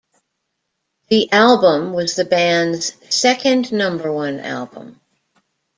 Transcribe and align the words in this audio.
The 1.09 1.31
album 1.31 1.93
was 1.93 2.15
the 2.15 2.25
band's 2.25 2.93
second 3.15 3.71
number 3.71 4.11
one 4.11 4.39
album. 4.39 4.99